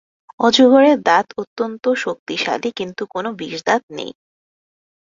[0.39, 4.11] অজগরের দাঁত অত্যন্ত শক্তিশালী, কিন্তু কোনো বিষদাঁত নেই।